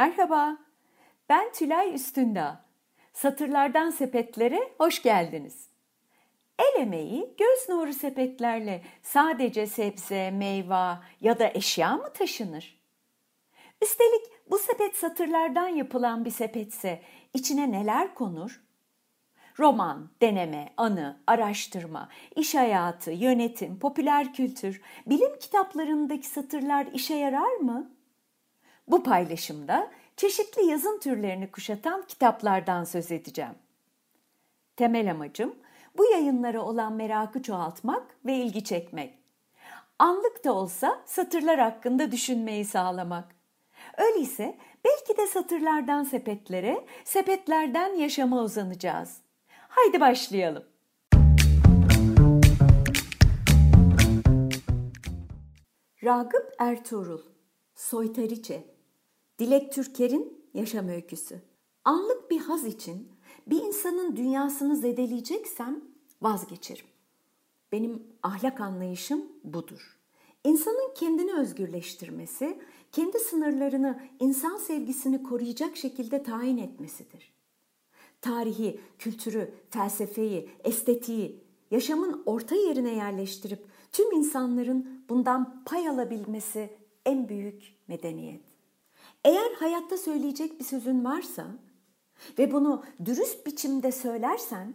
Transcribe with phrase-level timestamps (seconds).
[0.00, 0.56] Merhaba,
[1.28, 2.64] ben Tülay Üstündağ.
[3.12, 5.68] Satırlardan sepetlere hoş geldiniz.
[6.58, 12.80] El emeği göz nuru sepetlerle sadece sebze, meyve ya da eşya mı taşınır?
[13.82, 17.02] Üstelik bu sepet satırlardan yapılan bir sepetse
[17.34, 18.60] içine neler konur?
[19.58, 27.99] Roman, deneme, anı, araştırma, iş hayatı, yönetim, popüler kültür, bilim kitaplarındaki satırlar işe yarar mı?
[28.90, 33.54] Bu paylaşımda çeşitli yazın türlerini kuşatan kitaplardan söz edeceğim.
[34.76, 35.54] Temel amacım
[35.98, 39.18] bu yayınlara olan merakı çoğaltmak ve ilgi çekmek.
[39.98, 43.24] Anlık da olsa satırlar hakkında düşünmeyi sağlamak.
[43.98, 49.16] Öyleyse belki de satırlardan sepetlere, sepetlerden yaşama uzanacağız.
[49.68, 50.64] Haydi başlayalım.
[56.04, 57.20] Ragıp Ertuğrul,
[57.74, 58.79] Soytariçe,
[59.40, 61.40] Dilek Türker'in yaşam öyküsü.
[61.84, 63.08] Anlık bir haz için
[63.46, 65.84] bir insanın dünyasını zedeleyeceksem
[66.22, 66.84] vazgeçerim.
[67.72, 69.98] Benim ahlak anlayışım budur.
[70.44, 72.58] İnsanın kendini özgürleştirmesi,
[72.92, 77.32] kendi sınırlarını, insan sevgisini koruyacak şekilde tayin etmesidir.
[78.20, 86.70] Tarihi, kültürü, felsefeyi, estetiği yaşamın orta yerine yerleştirip tüm insanların bundan pay alabilmesi
[87.06, 88.49] en büyük medeniyet.
[89.24, 91.46] Eğer hayatta söyleyecek bir sözün varsa
[92.38, 94.74] ve bunu dürüst biçimde söylersen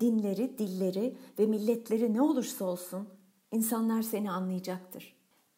[0.00, 3.08] dinleri, dilleri ve milletleri ne olursa olsun
[3.52, 5.16] insanlar seni anlayacaktır.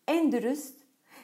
[0.09, 0.75] En dürüst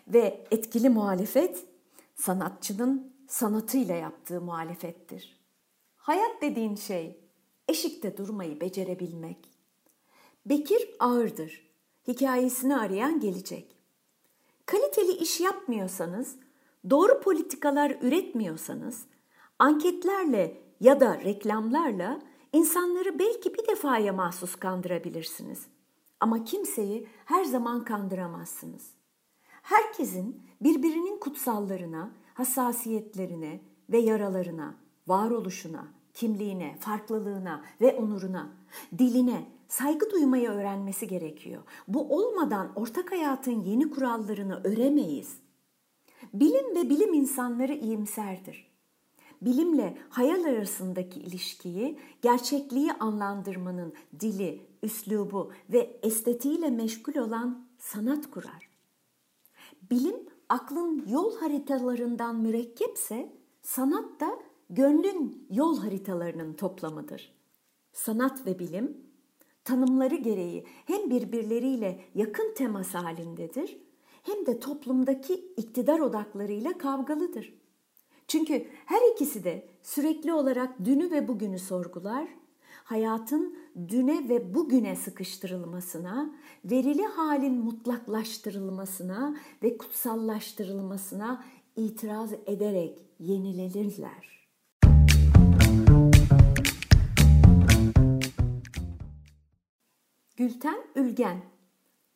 [0.08, 1.67] ve etkili muhalefet
[2.14, 5.41] sanatçının sanatıyla yaptığı muhalefettir.
[5.97, 7.20] Hayat dediğin şey
[7.69, 9.39] eşikte durmayı becerebilmek.
[10.47, 11.70] Bekir ağırdır.
[12.08, 13.77] Hikayesini arayan gelecek.
[14.67, 16.36] Kaliteli iş yapmıyorsanız,
[16.91, 19.03] doğru politikalar üretmiyorsanız,
[19.58, 22.20] anketlerle ya da reklamlarla
[22.52, 25.67] insanları belki bir defaya mahsus kandırabilirsiniz.
[26.20, 28.91] Ama kimseyi her zaman kandıramazsınız.
[29.63, 33.61] Herkesin birbirinin kutsallarına, hassasiyetlerine
[33.91, 34.74] ve yaralarına,
[35.07, 38.52] varoluşuna, kimliğine, farklılığına ve onuruna,
[38.98, 41.62] diline saygı duymayı öğrenmesi gerekiyor.
[41.89, 45.36] Bu olmadan ortak hayatın yeni kurallarını öremeyiz.
[46.35, 48.70] Bilim ve bilim insanları iyimserdir.
[49.42, 58.70] Bilimle hayal arasındaki ilişkiyi, gerçekliği anlandırmanın dili, üslubu ve estetiğiyle meşgul olan sanat kurar.
[59.91, 60.17] Bilim
[60.48, 63.33] aklın yol haritalarından mürekkepse,
[63.63, 64.39] sanat da
[64.70, 67.33] gönlün yol haritalarının toplamıdır.
[67.92, 68.97] Sanat ve bilim
[69.64, 73.89] tanımları gereği hem birbirleriyle yakın temas halindedir
[74.23, 77.61] hem de toplumdaki iktidar odaklarıyla kavgalıdır.
[78.29, 82.29] Çünkü her ikisi de sürekli olarak dünü ve bugünü sorgular,
[82.85, 83.57] hayatın
[83.89, 91.45] düne ve bugüne sıkıştırılmasına, verili halin mutlaklaştırılmasına ve kutsallaştırılmasına
[91.77, 94.48] itiraz ederek yenilenirler.
[100.36, 101.42] Gülten Ülgen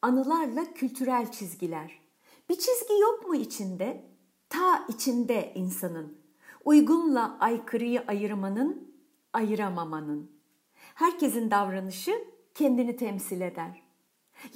[0.04, 2.00] Anılarla kültürel çizgiler.
[2.48, 4.04] Bir çizgi yok mu içinde?
[4.48, 6.19] Ta içinde insanın.
[6.65, 8.94] Uygunla aykırıyı ayırmanın,
[9.32, 10.31] ayıramamanın.
[10.75, 13.82] Herkesin davranışı kendini temsil eder.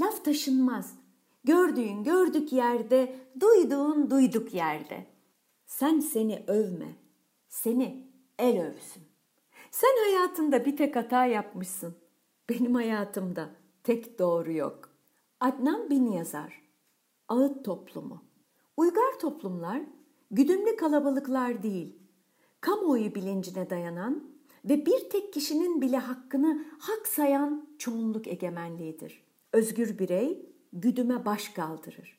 [0.01, 0.95] Laf taşınmaz.
[1.45, 5.07] Gördüğün gördük yerde, duyduğun duyduk yerde.
[5.67, 6.97] Sen seni övme.
[7.49, 9.03] Seni el övsün.
[9.71, 11.97] Sen hayatında bir tek hata yapmışsın.
[12.49, 13.51] Benim hayatımda
[13.85, 14.88] tek doğru yok.
[15.41, 16.63] Adnan Bin Yazar
[17.29, 18.23] Ağıt Toplumu
[18.77, 19.83] Uygar toplumlar
[20.31, 21.99] güdümlü kalabalıklar değil,
[22.61, 24.31] kamuoyu bilincine dayanan
[24.65, 29.25] ve bir tek kişinin bile hakkını hak sayan çoğunluk egemenliğidir.
[29.53, 32.19] Özgür birey güdüme baş kaldırır.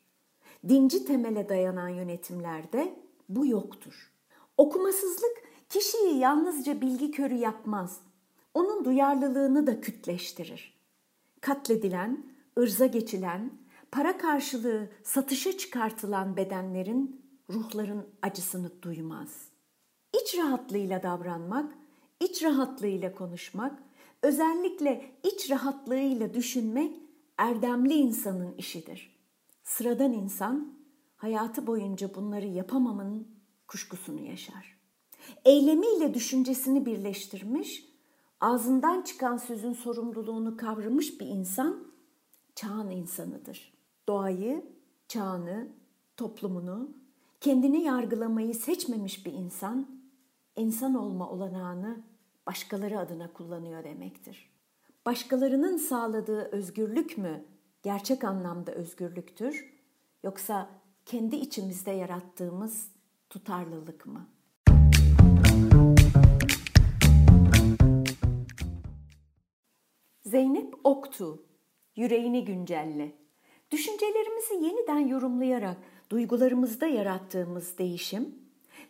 [0.69, 3.00] Dinci temele dayanan yönetimlerde
[3.30, 4.12] bu yoktur.
[4.57, 8.01] Okumasızlık kişiyi yalnızca bilgi körü yapmaz.
[8.54, 10.80] Onun duyarlılığını da kütleştirir.
[11.42, 13.51] Katledilen, ırza geçilen,
[13.92, 19.50] para karşılığı satışa çıkartılan bedenlerin, ruhların acısını duymaz.
[20.22, 21.74] İç rahatlığıyla davranmak,
[22.19, 23.84] iç rahatlığıyla konuşmak,
[24.24, 26.96] özellikle iç rahatlığıyla düşünmek
[27.38, 29.16] erdemli insanın işidir.
[29.63, 30.74] Sıradan insan
[31.18, 33.28] hayatı boyunca bunları yapamamanın
[33.68, 34.80] kuşkusunu yaşar.
[35.46, 37.86] Eylemiyle düşüncesini birleştirmiş,
[38.42, 41.88] ağzından çıkan sözün sorumluluğunu kavramış bir insan
[42.59, 43.73] çağın insanıdır.
[44.07, 44.65] Doğayı,
[45.07, 45.67] çağını,
[46.17, 46.89] toplumunu,
[47.41, 49.88] Kendini yargılamayı seçmemiş bir insan,
[50.56, 52.03] insan olma olanağını
[52.47, 54.50] başkaları adına kullanıyor demektir.
[55.06, 57.45] Başkalarının sağladığı özgürlük mü
[57.83, 59.73] gerçek anlamda özgürlüktür
[60.23, 60.69] yoksa
[61.05, 62.91] kendi içimizde yarattığımız
[63.29, 64.27] tutarlılık mı?
[70.25, 71.49] Zeynep Oktu,
[72.00, 73.12] yüreğini güncelle.
[73.72, 75.78] Düşüncelerimizi yeniden yorumlayarak
[76.10, 78.36] duygularımızda yarattığımız değişim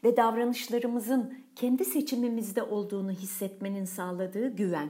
[0.04, 4.90] ve davranışlarımızın kendi seçimimizde olduğunu hissetmenin sağladığı güven,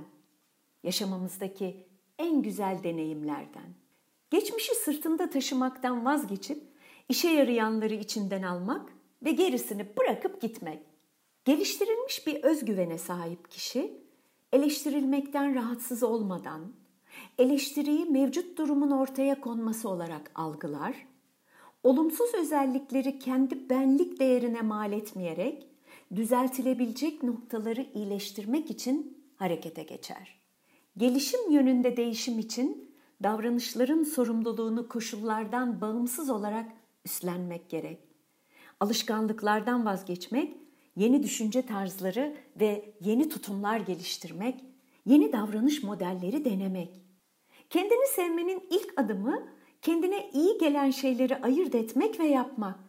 [0.84, 1.88] yaşamamızdaki
[2.18, 3.74] en güzel deneyimlerden.
[4.30, 6.64] Geçmişi sırtında taşımaktan vazgeçip
[7.10, 8.94] işe yarayanları içinden almak
[9.26, 10.80] ve gerisini bırakıp gitmek.
[11.46, 14.04] Geliştirilmiş bir özgüvene sahip kişi
[14.54, 16.79] eleştirilmekten rahatsız olmadan
[17.38, 21.08] eleştiriyi mevcut durumun ortaya konması olarak algılar,
[21.84, 25.68] olumsuz özellikleri kendi benlik değerine mal etmeyerek
[26.16, 30.40] düzeltilebilecek noktaları iyileştirmek için harekete geçer.
[30.98, 36.72] Gelişim yönünde değişim için davranışların sorumluluğunu koşullardan bağımsız olarak
[37.06, 38.00] üstlenmek gerek.
[38.80, 40.58] Alışkanlıklardan vazgeçmek,
[40.96, 44.66] yeni düşünce tarzları ve yeni tutumlar geliştirmek,
[45.06, 47.09] yeni davranış modelleri denemek.
[47.70, 49.48] Kendini sevmenin ilk adımı
[49.82, 52.80] kendine iyi gelen şeyleri ayırt etmek ve yapmak.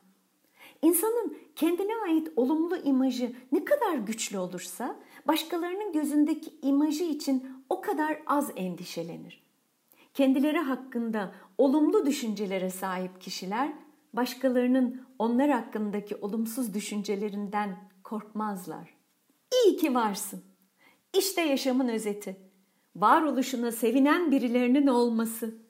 [0.82, 4.96] İnsanın kendine ait olumlu imajı ne kadar güçlü olursa
[5.26, 9.42] başkalarının gözündeki imajı için o kadar az endişelenir.
[10.14, 13.72] Kendileri hakkında olumlu düşüncelere sahip kişiler
[14.12, 18.94] başkalarının onlar hakkındaki olumsuz düşüncelerinden korkmazlar.
[19.54, 20.44] İyi ki varsın.
[21.18, 22.49] İşte yaşamın özeti.
[22.96, 25.69] Varoluşuna sevinen birilerinin olması.